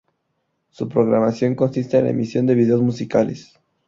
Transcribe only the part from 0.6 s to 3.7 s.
Su programación consiste en la emisión de videos musicales.